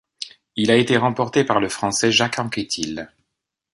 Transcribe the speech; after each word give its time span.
Il 0.55 0.71
a 0.71 0.77
été 0.77 0.97
remporté 0.97 1.43
par 1.43 1.59
le 1.59 1.69
Français 1.69 2.11
Jacques 2.11 2.39
Anquetil. 2.39 3.05